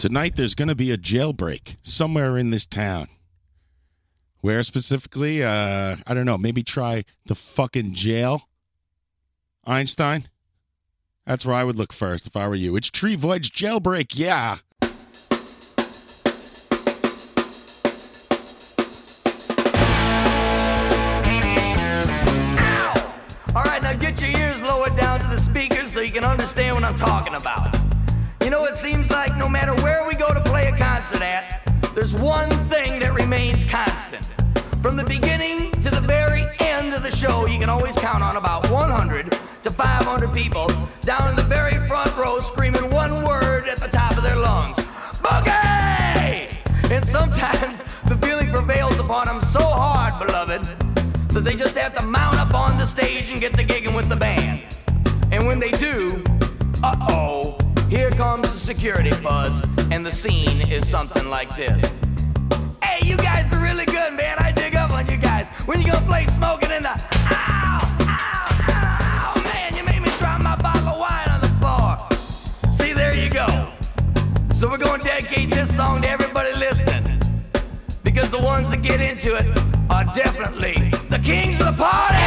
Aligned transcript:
Tonight 0.00 0.34
there's 0.34 0.54
going 0.54 0.68
to 0.68 0.74
be 0.74 0.90
a 0.90 0.96
jailbreak 0.96 1.76
somewhere 1.82 2.38
in 2.38 2.48
this 2.48 2.64
town. 2.64 3.06
Where 4.40 4.62
specifically? 4.62 5.44
Uh, 5.44 5.96
I 6.06 6.14
don't 6.14 6.24
know. 6.24 6.38
Maybe 6.38 6.62
try 6.62 7.04
the 7.26 7.34
fucking 7.34 7.92
jail. 7.92 8.48
Einstein? 9.66 10.30
That's 11.26 11.44
where 11.44 11.54
I 11.54 11.64
would 11.64 11.76
look 11.76 11.92
first 11.92 12.26
if 12.26 12.34
I 12.34 12.48
were 12.48 12.54
you. 12.54 12.76
It's 12.76 12.88
Tree 12.90 13.14
Voigt's 13.14 13.50
Jailbreak, 13.50 14.12
yeah. 14.14 14.56
All 23.54 23.64
right, 23.64 23.82
now 23.82 23.92
get 23.92 24.18
your 24.22 24.30
ears 24.30 24.62
lowered 24.62 24.96
down 24.96 25.20
to 25.20 25.26
the 25.26 25.38
speakers 25.38 25.92
so 25.92 26.00
you 26.00 26.10
can 26.10 26.24
understand 26.24 26.76
what 26.76 26.84
I'm 26.84 26.96
talking 26.96 27.34
about. 27.34 27.79
You 28.50 28.56
know, 28.56 28.64
it 28.64 28.74
seems 28.74 29.08
like 29.10 29.36
no 29.36 29.48
matter 29.48 29.72
where 29.76 30.04
we 30.08 30.16
go 30.16 30.34
to 30.34 30.40
play 30.40 30.66
a 30.66 30.76
concert 30.76 31.22
at, 31.22 31.62
there's 31.94 32.12
one 32.12 32.50
thing 32.66 32.98
that 32.98 33.14
remains 33.14 33.64
constant. 33.64 34.26
From 34.82 34.96
the 34.96 35.04
beginning 35.04 35.70
to 35.82 35.88
the 35.88 36.00
very 36.00 36.48
end 36.58 36.92
of 36.92 37.04
the 37.04 37.12
show, 37.12 37.46
you 37.46 37.60
can 37.60 37.68
always 37.68 37.94
count 37.94 38.24
on 38.24 38.36
about 38.36 38.68
100 38.68 39.38
to 39.62 39.70
500 39.70 40.34
people 40.34 40.66
down 41.02 41.30
in 41.30 41.36
the 41.36 41.44
very 41.44 41.76
front 41.86 42.16
row 42.16 42.40
screaming 42.40 42.90
one 42.90 43.22
word 43.22 43.68
at 43.68 43.78
the 43.78 43.86
top 43.86 44.16
of 44.16 44.24
their 44.24 44.34
lungs 44.34 44.78
Boogie! 45.22 46.50
And 46.90 47.06
sometimes 47.06 47.84
the 48.08 48.18
feeling 48.20 48.50
prevails 48.50 48.98
upon 48.98 49.28
them 49.28 49.40
so 49.42 49.60
hard, 49.60 50.26
beloved, 50.26 50.64
that 51.28 51.44
they 51.44 51.54
just 51.54 51.76
have 51.76 51.94
to 51.94 52.02
mount 52.04 52.34
up 52.34 52.52
on 52.52 52.78
the 52.78 52.86
stage 52.86 53.30
and 53.30 53.40
get 53.40 53.54
to 53.54 53.64
gigging 53.64 53.94
with 53.94 54.08
the 54.08 54.16
band. 54.16 54.76
And 55.30 55.46
when 55.46 55.60
they 55.60 55.70
do, 55.70 56.24
uh 56.82 56.96
oh, 57.08 57.59
security 58.74 59.10
buzz, 59.20 59.62
and 59.90 60.06
the 60.06 60.12
scene 60.12 60.60
is 60.70 60.88
something 60.88 61.28
like 61.28 61.56
this. 61.56 61.82
Hey, 62.80 63.04
you 63.04 63.16
guys 63.16 63.52
are 63.52 63.60
really 63.60 63.84
good, 63.84 64.12
man. 64.12 64.38
I 64.38 64.52
dig 64.52 64.76
up 64.76 64.92
on 64.92 65.08
you 65.08 65.16
guys. 65.16 65.48
When 65.66 65.80
you 65.80 65.90
gonna 65.90 66.06
play 66.06 66.24
smoking 66.26 66.70
in 66.70 66.84
the 66.84 66.90
ow, 66.90 67.80
ow, 68.02 69.34
ow, 69.34 69.42
man, 69.42 69.74
you 69.74 69.82
made 69.82 70.00
me 70.00 70.08
drop 70.18 70.40
my 70.40 70.54
bottle 70.54 70.86
of 70.86 71.00
wine 71.00 71.28
on 71.30 71.40
the 71.40 71.48
floor. 71.58 72.72
See, 72.72 72.92
there 72.92 73.12
you 73.12 73.28
go. 73.28 73.72
So 74.54 74.68
we're 74.68 74.78
gonna 74.78 75.02
dedicate 75.02 75.50
this 75.50 75.74
song 75.74 76.02
to 76.02 76.08
everybody 76.08 76.52
listening. 76.54 77.20
Because 78.04 78.30
the 78.30 78.38
ones 78.38 78.70
that 78.70 78.82
get 78.82 79.00
into 79.00 79.34
it 79.34 79.46
are 79.90 80.04
definitely 80.14 80.92
the 81.08 81.18
kings 81.18 81.60
of 81.60 81.76
the 81.76 81.82
party. 81.82 82.20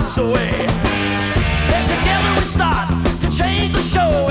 Cops 0.00 0.18
away. 0.18 0.66
Then 1.68 1.98
together 1.98 2.40
we 2.40 2.46
start 2.46 2.88
to 3.20 3.36
change 3.36 3.72
the 3.74 3.82
show 3.82 4.28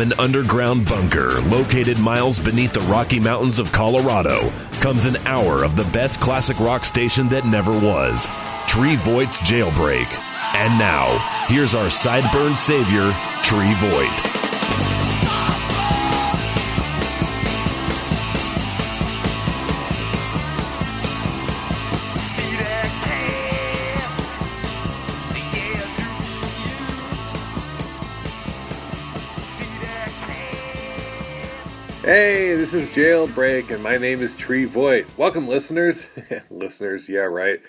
An 0.00 0.14
underground 0.18 0.86
bunker 0.86 1.42
located 1.42 1.98
miles 1.98 2.38
beneath 2.38 2.72
the 2.72 2.80
Rocky 2.80 3.20
Mountains 3.20 3.58
of 3.58 3.70
Colorado 3.70 4.48
comes 4.80 5.04
an 5.04 5.18
hour 5.26 5.62
of 5.62 5.76
the 5.76 5.84
best 5.92 6.22
classic 6.22 6.58
rock 6.58 6.86
station 6.86 7.28
that 7.28 7.44
never 7.44 7.72
was 7.72 8.26
Tree 8.66 8.96
Voigt's 8.96 9.42
Jailbreak. 9.42 10.06
And 10.54 10.78
now, 10.78 11.18
here's 11.48 11.74
our 11.74 11.88
sideburn 11.88 12.56
savior, 12.56 13.12
Tree 13.42 13.74
Voigt. 13.74 14.99
This 32.70 32.88
is 32.88 32.96
Jailbreak, 32.96 33.68
and 33.72 33.82
my 33.82 33.98
name 33.98 34.22
is 34.22 34.36
Tree 34.36 34.64
Voigt. 34.64 35.04
Welcome, 35.16 35.48
listeners. 35.48 36.06
listeners, 36.50 37.08
yeah, 37.08 37.22
right. 37.22 37.60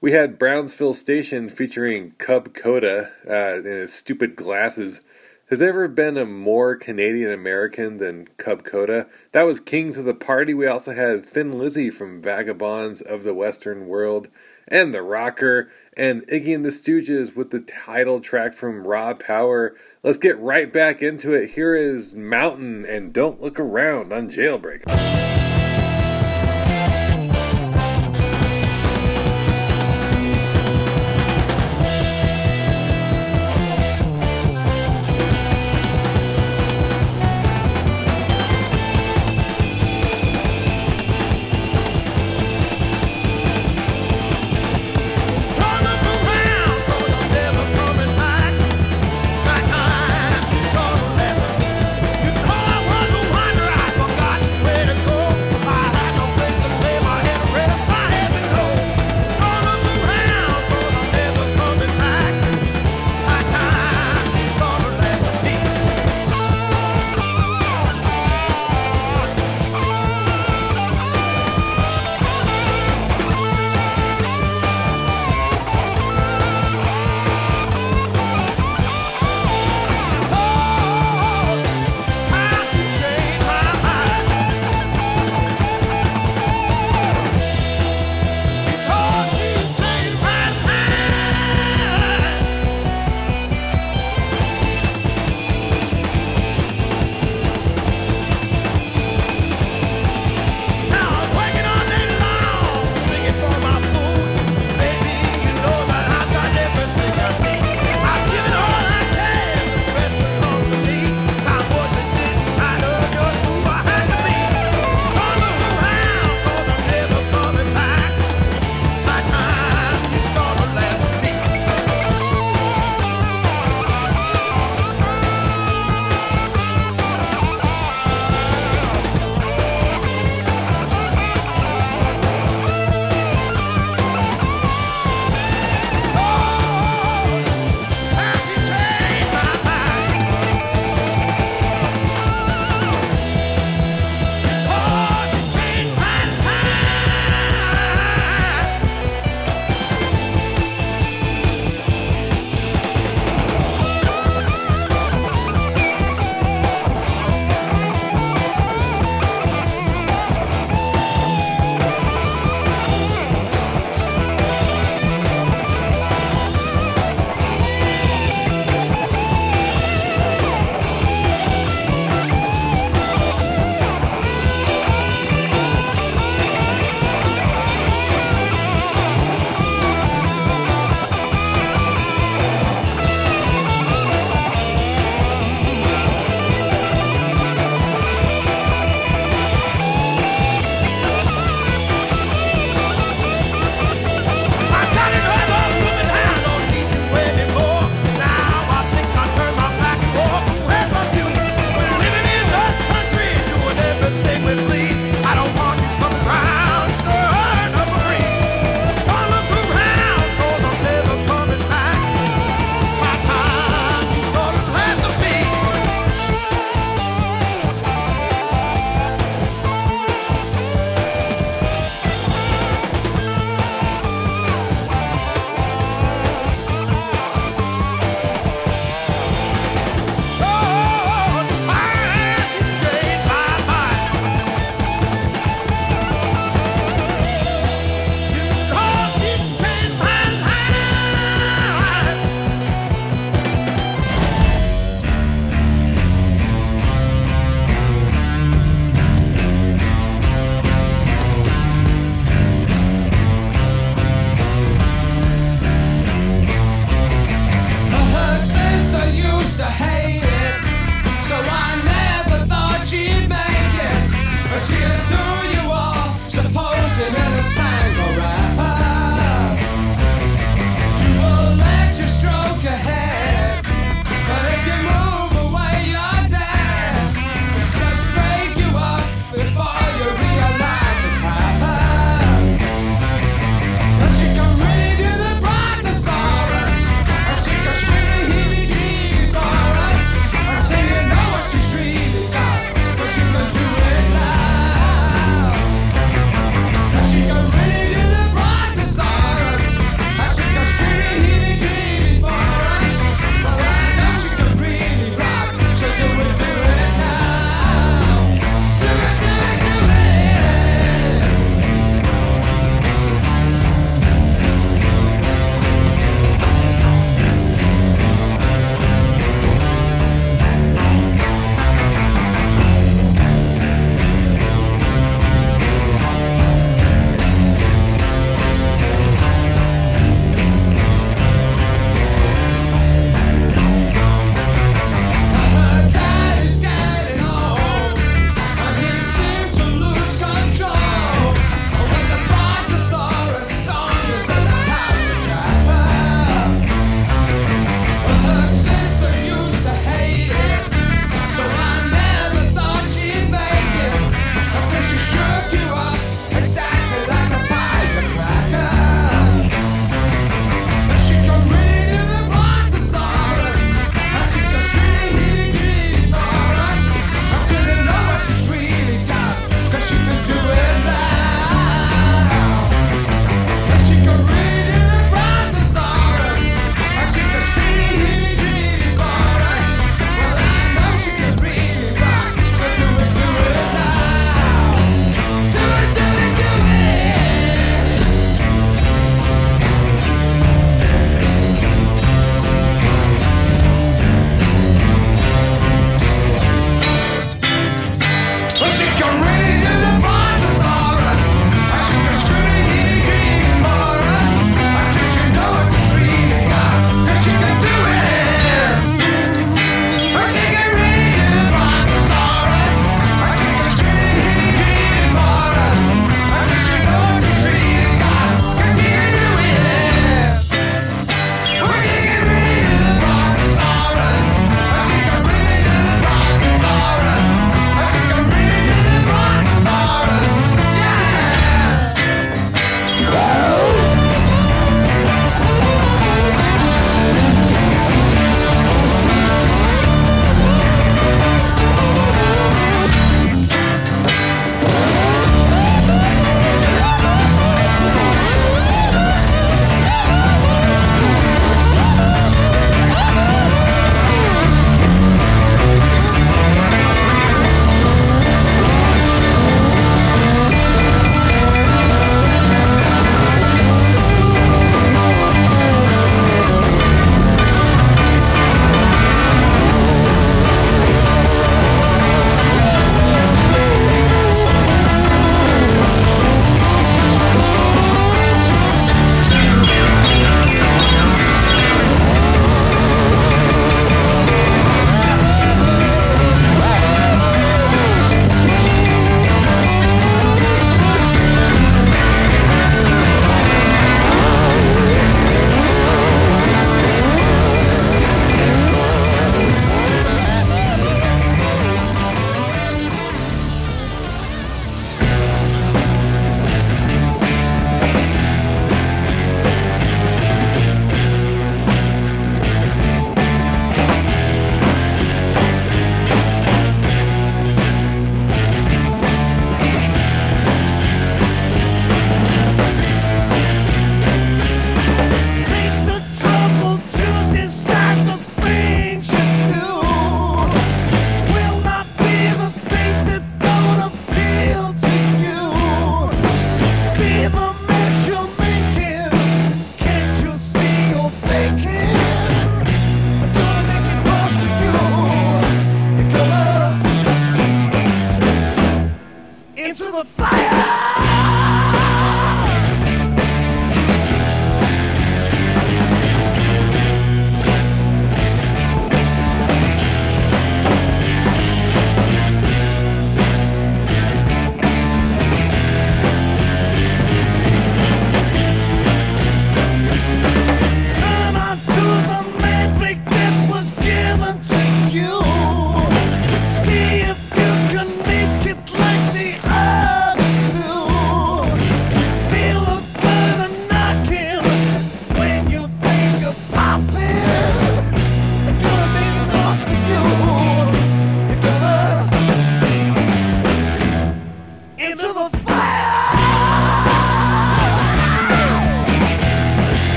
We 0.00 0.12
had 0.12 0.38
Brownsville 0.38 0.94
Station 0.94 1.50
featuring 1.50 2.12
Cub 2.12 2.54
Koda 2.54 3.10
uh, 3.28 3.56
and 3.56 3.66
his 3.66 3.92
stupid 3.92 4.36
glasses. 4.36 5.02
Has 5.50 5.58
there 5.58 5.68
ever 5.68 5.86
been 5.86 6.16
a 6.16 6.24
more 6.24 6.76
Canadian 6.76 7.30
American 7.30 7.98
than 7.98 8.26
Cub 8.38 8.64
Koda? 8.64 9.06
That 9.32 9.42
was 9.42 9.60
Kings 9.60 9.98
of 9.98 10.06
the 10.06 10.14
Party. 10.14 10.54
We 10.54 10.66
also 10.66 10.94
had 10.94 11.26
Thin 11.26 11.58
Lizzy 11.58 11.90
from 11.90 12.22
Vagabonds 12.22 13.02
of 13.02 13.24
the 13.24 13.34
Western 13.34 13.86
World, 13.86 14.28
and 14.66 14.94
The 14.94 15.02
Rocker, 15.02 15.70
and 15.98 16.24
Iggy 16.28 16.54
and 16.54 16.64
the 16.64 16.70
Stooges 16.70 17.34
with 17.34 17.50
the 17.50 17.60
title 17.60 18.20
track 18.20 18.54
from 18.54 18.86
Raw 18.86 19.14
Power. 19.14 19.76
Let's 20.04 20.16
get 20.16 20.38
right 20.38 20.72
back 20.72 21.02
into 21.02 21.32
it. 21.32 21.50
Here 21.50 21.74
is 21.74 22.14
Mountain 22.14 22.86
and 22.86 23.12
Don't 23.12 23.42
Look 23.42 23.58
Around 23.58 24.12
on 24.12 24.30
Jailbreak. 24.30 24.84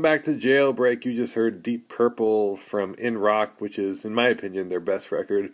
Welcome 0.00 0.16
back 0.16 0.24
to 0.24 0.48
Jailbreak. 0.48 1.04
You 1.04 1.14
just 1.14 1.34
heard 1.34 1.62
Deep 1.62 1.90
Purple 1.90 2.56
from 2.56 2.94
In 2.94 3.18
Rock, 3.18 3.60
which 3.60 3.78
is, 3.78 4.02
in 4.02 4.14
my 4.14 4.28
opinion, 4.28 4.70
their 4.70 4.80
best 4.80 5.12
record. 5.12 5.52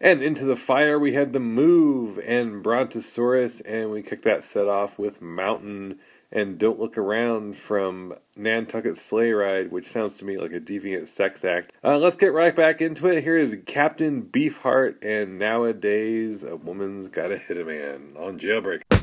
And 0.00 0.20
Into 0.20 0.44
the 0.44 0.56
Fire, 0.56 0.98
we 0.98 1.12
had 1.12 1.32
The 1.32 1.38
Move 1.38 2.18
and 2.26 2.60
Brontosaurus, 2.60 3.60
and 3.60 3.92
we 3.92 4.02
kicked 4.02 4.24
that 4.24 4.42
set 4.42 4.66
off 4.66 4.98
with 4.98 5.22
Mountain 5.22 6.00
and 6.32 6.58
Don't 6.58 6.80
Look 6.80 6.98
Around 6.98 7.56
from 7.56 8.14
Nantucket 8.34 8.98
Sleigh 8.98 9.30
Ride, 9.30 9.70
which 9.70 9.86
sounds 9.86 10.16
to 10.16 10.24
me 10.24 10.38
like 10.38 10.52
a 10.52 10.58
deviant 10.58 11.06
sex 11.06 11.44
act. 11.44 11.72
Uh, 11.84 11.96
let's 11.96 12.16
get 12.16 12.32
right 12.32 12.56
back 12.56 12.80
into 12.80 13.06
it. 13.06 13.22
Here 13.22 13.38
is 13.38 13.56
Captain 13.64 14.22
Beefheart 14.24 14.96
and 15.02 15.38
Nowadays 15.38 16.42
a 16.42 16.56
Woman's 16.56 17.06
Gotta 17.06 17.38
Hit 17.38 17.58
a 17.58 17.64
Man 17.64 18.14
on 18.18 18.40
Jailbreak. 18.40 18.93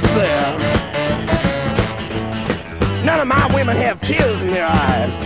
there. 0.00 0.58
None 3.04 3.20
of 3.20 3.26
my 3.26 3.54
women 3.54 3.76
have 3.76 4.00
tears 4.00 4.40
in 4.42 4.48
their 4.48 4.66
eyes. 4.66 5.22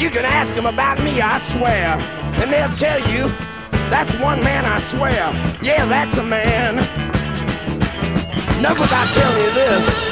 You 0.00 0.10
can 0.10 0.24
ask 0.24 0.54
them 0.54 0.66
about 0.66 1.02
me, 1.02 1.20
I 1.20 1.38
swear. 1.38 1.96
And 2.40 2.52
they'll 2.52 2.76
tell 2.76 3.00
you, 3.10 3.28
that's 3.90 4.14
one 4.16 4.42
man, 4.42 4.64
I 4.64 4.78
swear. 4.78 5.32
Yeah, 5.62 5.86
that's 5.86 6.16
a 6.18 6.22
man. 6.22 6.78
Enough 8.58 8.78
about 8.78 9.14
telling 9.14 9.40
you 9.40 9.52
this. 9.54 10.11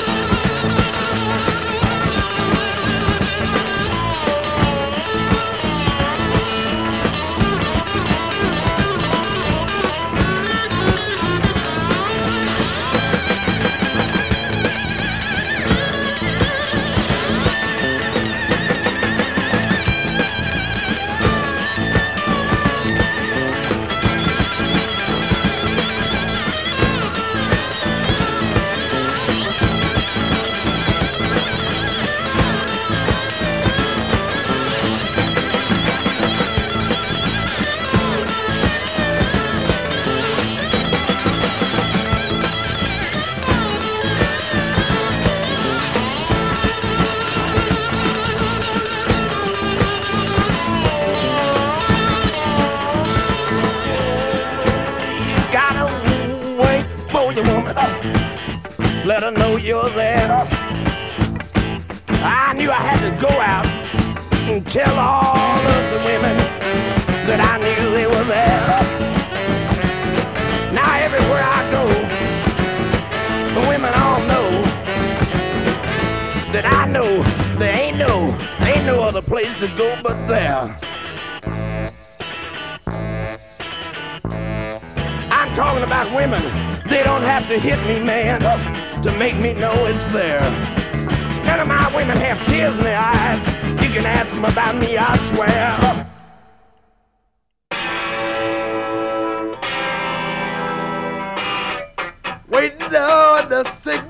sick 103.65 104.10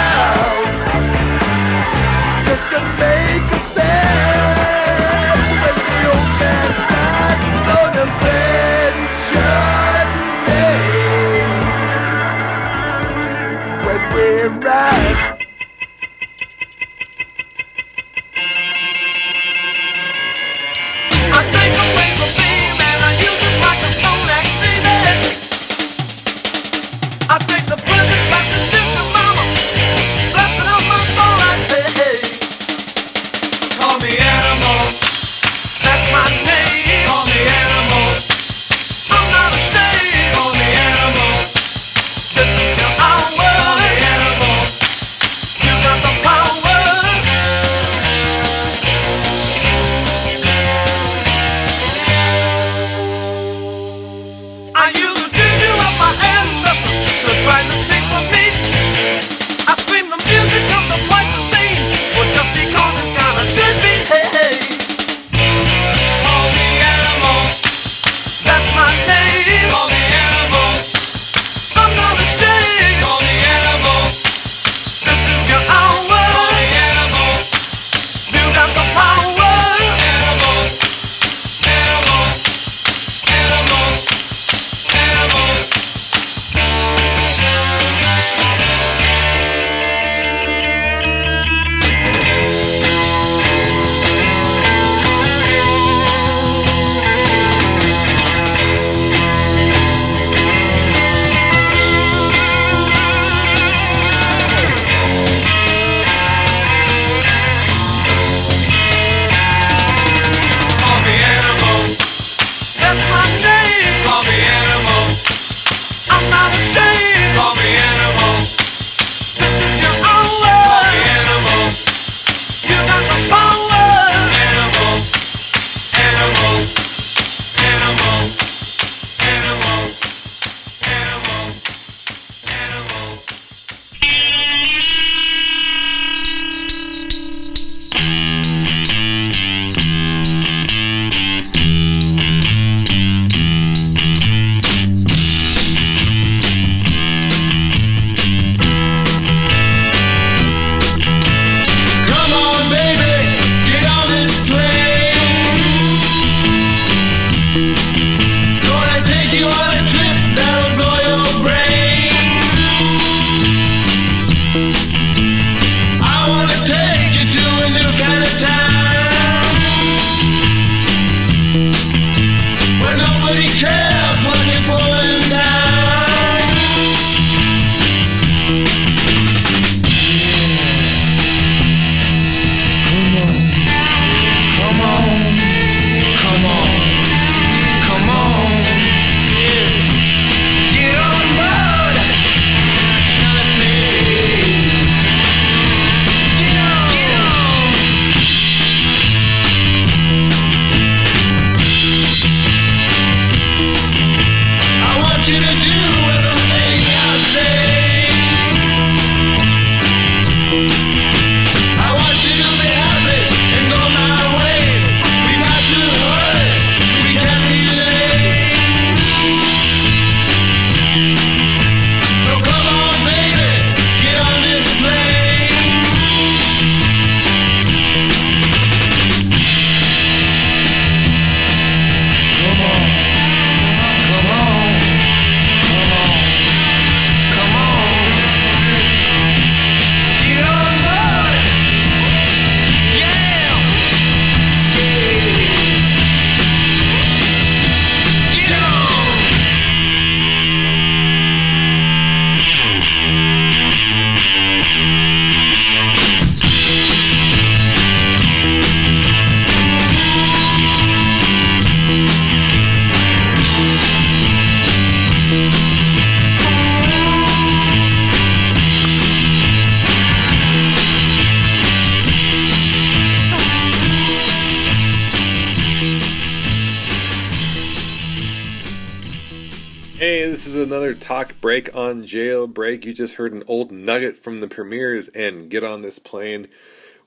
You 282.83 282.93
just 282.93 283.15
heard 283.15 283.33
an 283.33 283.43
old 283.47 283.71
nugget 283.71 284.17
from 284.17 284.39
the 284.39 284.47
Premiers 284.47 285.07
and 285.09 285.49
Get 285.49 285.63
on 285.63 285.81
This 285.81 285.99
Plane. 285.99 286.47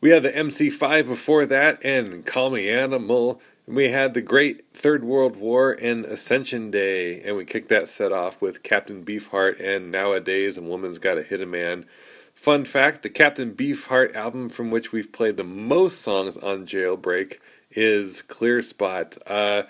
We 0.01 0.11
had 0.11 0.23
the 0.23 0.31
MC5 0.31 1.07
before 1.07 1.47
that 1.47 1.85
and 1.85 2.25
Call 2.25 2.51
Me 2.51 2.69
Animal. 2.69 3.41
And 3.67 3.75
we 3.75 3.89
had 3.91 4.15
the 4.15 4.21
Great 4.21 4.65
Third 4.73 5.03
World 5.03 5.37
War 5.37 5.73
and 5.73 6.05
Ascension 6.05 6.71
Day. 6.71 7.21
And 7.23 7.37
we 7.37 7.45
kicked 7.45 7.71
that 7.71 7.89
set 7.89 8.13
off 8.13 8.41
with 8.41 8.63
Captain 8.63 9.05
Beefheart 9.05 9.59
and 9.59 9.91
Nowadays 9.91 10.57
a 10.57 10.63
Woman's 10.63 10.99
Gotta 10.99 11.23
Hit 11.23 11.41
a 11.41 11.47
Man. 11.47 11.87
Fun 12.35 12.65
fact 12.65 13.03
the 13.03 13.11
Captain 13.11 13.53
Beefheart 13.53 14.15
album, 14.15 14.51
from 14.51 14.71
which 14.71 14.93
we've 14.93 15.13
played 15.13 15.37
the 15.37 15.45
most 15.45 16.03
songs 16.03 16.37
on 16.37 16.67
Jailbreak, 16.67 17.39
is 17.71 18.23
Clear 18.23 18.61
Spot. 18.61 19.17
Uh, 19.27 19.63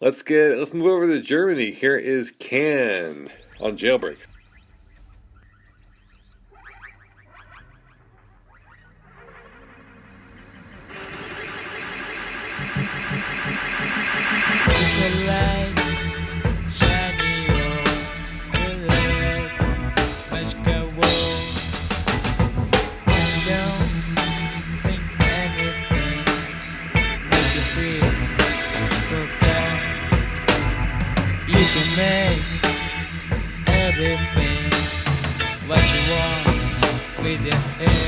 let's 0.00 0.22
get 0.22 0.56
let's 0.56 0.72
move 0.72 0.86
over 0.86 1.06
to 1.06 1.20
Germany. 1.20 1.72
Here 1.72 1.96
is 1.96 2.32
Can 2.32 3.28
on 3.60 3.76
Jailbreak. 3.76 4.16
With 37.32 37.46
eh, 37.46 37.50
your 37.50 37.88
head. 37.88 38.01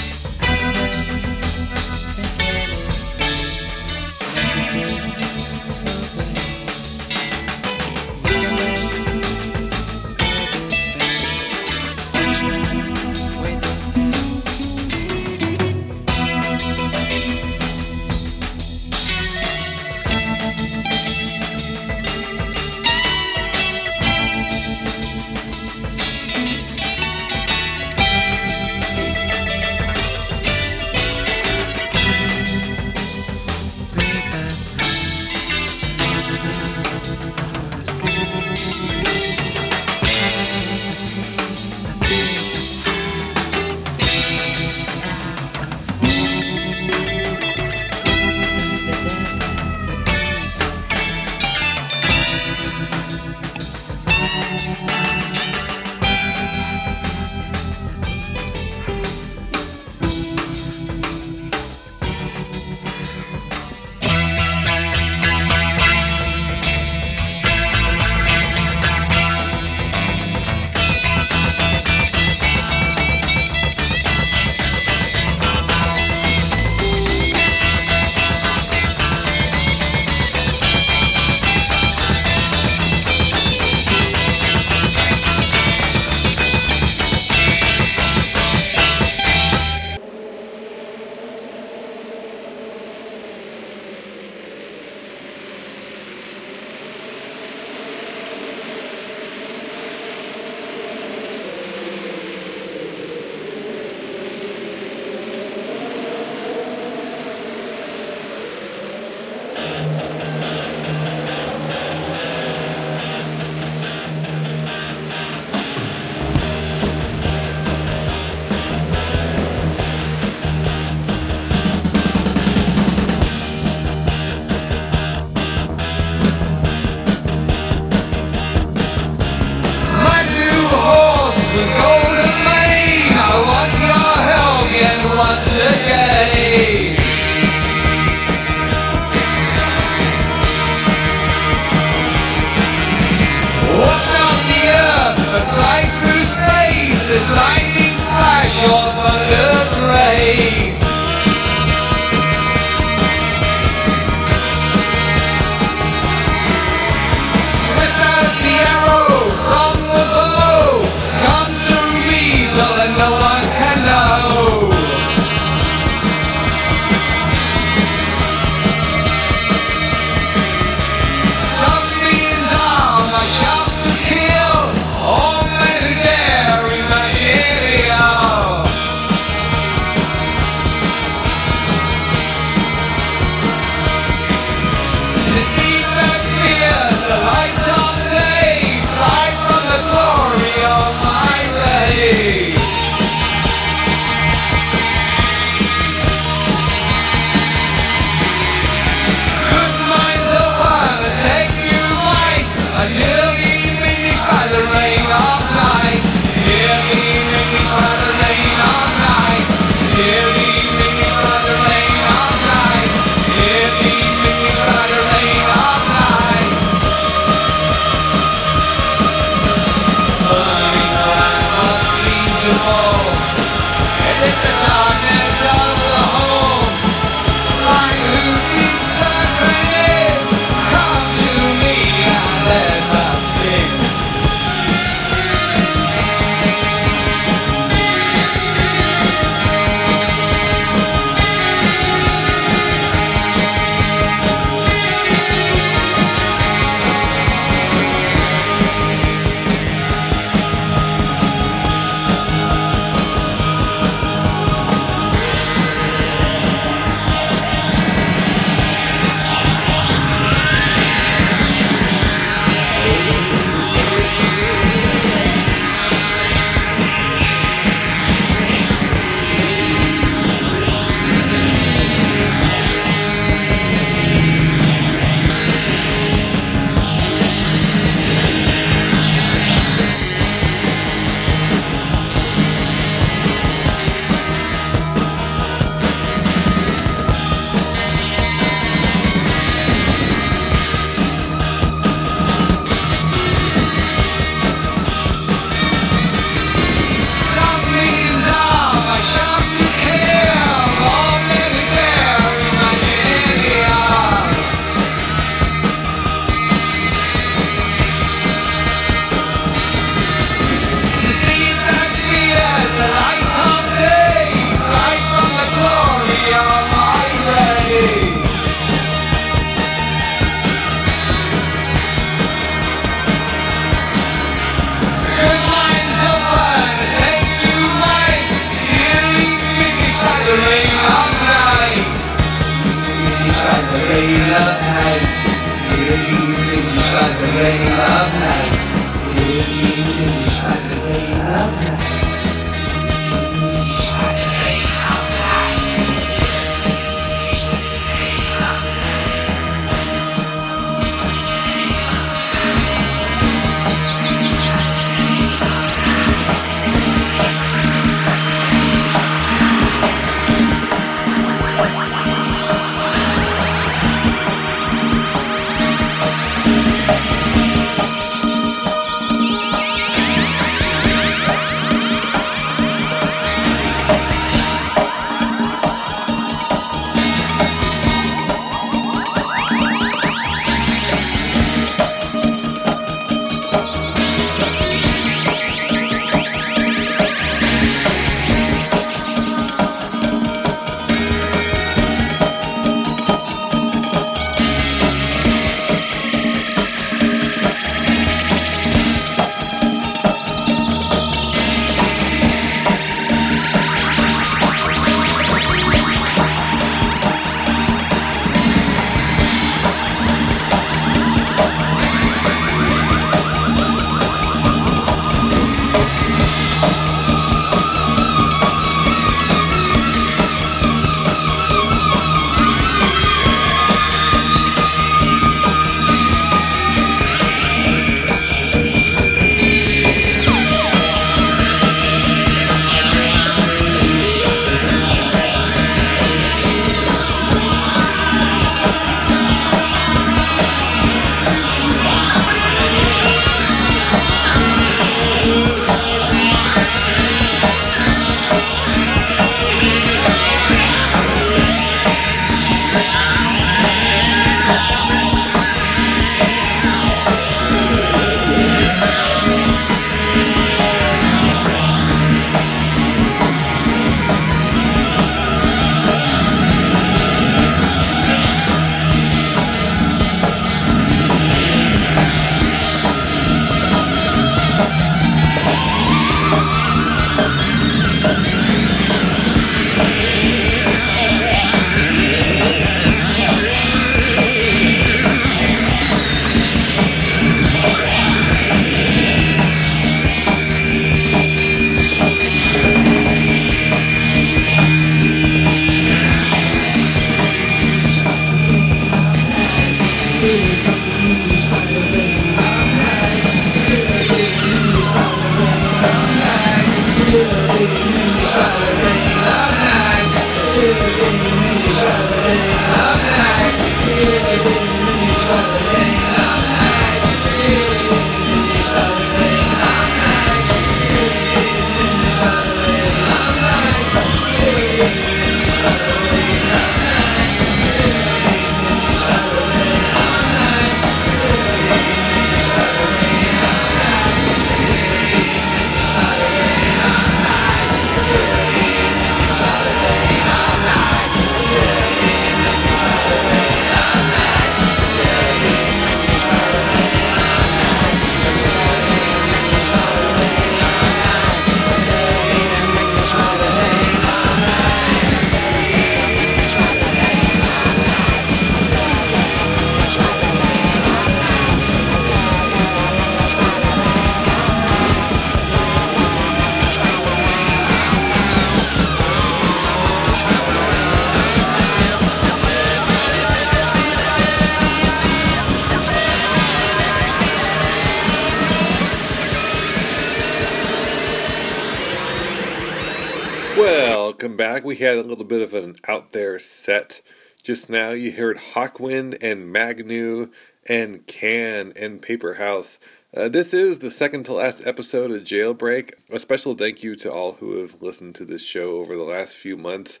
Little 585.14 585.24
bit 585.24 585.42
of 585.42 585.54
an 585.54 585.76
out 585.86 586.12
there 586.12 586.40
set 586.40 587.00
just 587.42 587.70
now. 587.70 587.90
You 587.90 588.12
heard 588.12 588.36
Hawkwind 588.54 589.16
and 589.20 589.54
Magnu 589.54 590.30
and 590.66 591.06
Can 591.06 591.72
and 591.76 592.02
Paper 592.02 592.34
House. 592.34 592.78
Uh, 593.16 593.28
this 593.28 593.54
is 593.54 593.78
the 593.78 593.92
second 593.92 594.24
to 594.24 594.32
last 594.32 594.60
episode 594.64 595.12
of 595.12 595.22
Jailbreak. 595.22 595.92
A 596.10 596.18
special 596.18 596.56
thank 596.56 596.82
you 596.82 596.96
to 596.96 597.12
all 597.12 597.34
who 597.34 597.60
have 597.60 597.80
listened 597.80 598.16
to 598.16 598.24
this 598.24 598.42
show 598.42 598.78
over 598.78 598.96
the 598.96 599.04
last 599.04 599.36
few 599.36 599.56
months. 599.56 600.00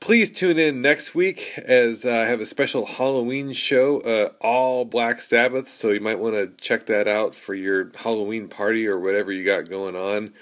Please 0.00 0.30
tune 0.30 0.58
in 0.58 0.80
next 0.80 1.14
week 1.14 1.58
as 1.58 2.06
I 2.06 2.24
have 2.24 2.40
a 2.40 2.46
special 2.46 2.86
Halloween 2.86 3.52
show, 3.52 4.00
uh, 4.00 4.30
all 4.40 4.86
Black 4.86 5.20
Sabbath. 5.20 5.70
So 5.70 5.90
you 5.90 6.00
might 6.00 6.18
want 6.18 6.36
to 6.36 6.52
check 6.58 6.86
that 6.86 7.06
out 7.06 7.34
for 7.34 7.54
your 7.54 7.92
Halloween 7.96 8.48
party 8.48 8.86
or 8.86 8.98
whatever 8.98 9.30
you 9.30 9.44
got 9.44 9.68
going 9.68 9.94
on. 9.94 10.32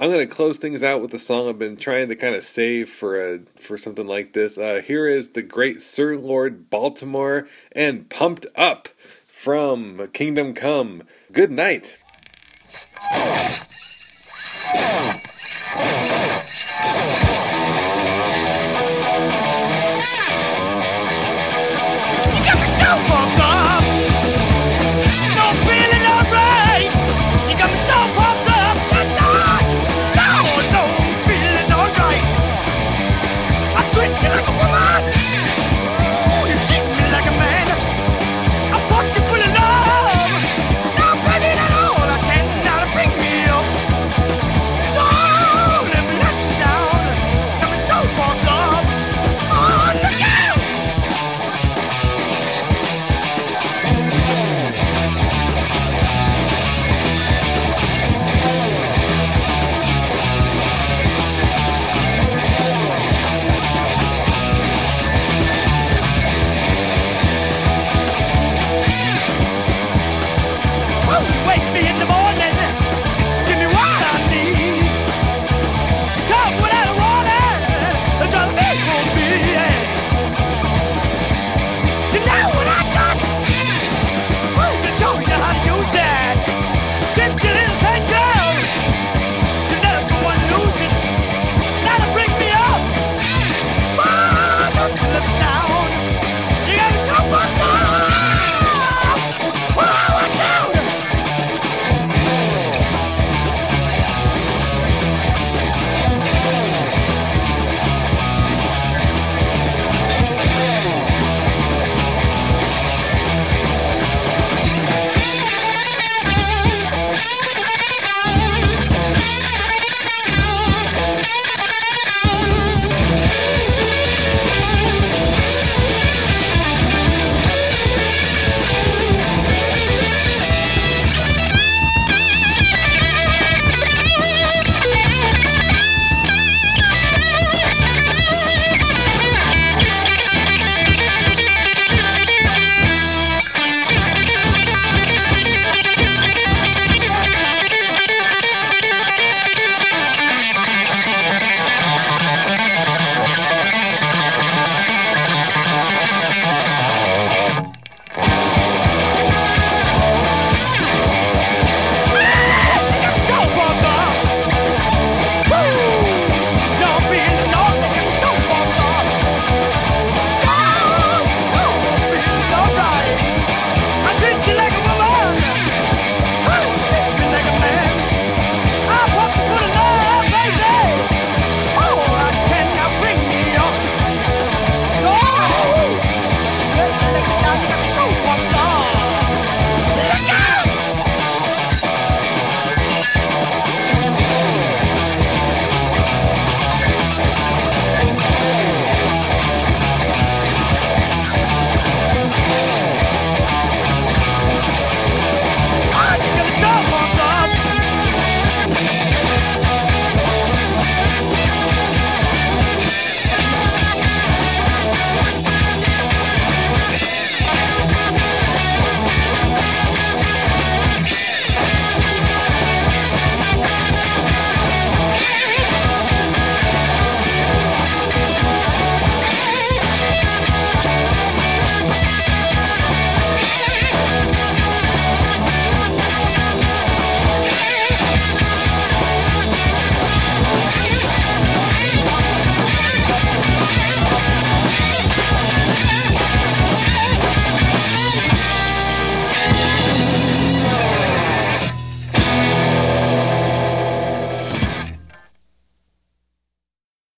I'm 0.00 0.12
gonna 0.12 0.28
close 0.28 0.58
things 0.58 0.84
out 0.84 1.02
with 1.02 1.12
a 1.12 1.18
song 1.18 1.48
I've 1.48 1.58
been 1.58 1.76
trying 1.76 2.08
to 2.08 2.14
kind 2.14 2.36
of 2.36 2.44
save 2.44 2.88
for 2.88 3.20
a 3.20 3.40
for 3.56 3.76
something 3.76 4.06
like 4.06 4.32
this. 4.32 4.56
Uh, 4.56 4.80
here 4.84 5.08
is 5.08 5.30
the 5.30 5.42
great 5.42 5.82
Sir 5.82 6.16
Lord 6.16 6.70
Baltimore 6.70 7.48
and 7.72 8.08
"Pumped 8.08 8.46
Up" 8.54 8.90
from 9.26 10.06
Kingdom 10.12 10.54
Come. 10.54 11.02
Good 11.32 11.50
night. 11.50 11.96
You 13.12 13.18
got. 22.44 23.27